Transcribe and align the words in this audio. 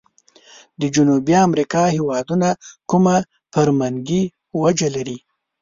د 0.79 0.81
جنوبي 0.95 1.35
امريکا 1.47 1.83
هیوادونو 1.95 2.49
کومه 2.89 3.15
فرمنګي 3.53 4.23
وجه 4.63 4.87
لري؟ 4.95 5.17